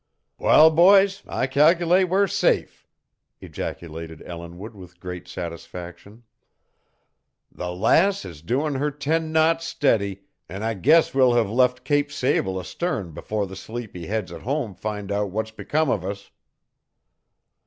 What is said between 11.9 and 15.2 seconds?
Sable astern afore the sleepy heads at home find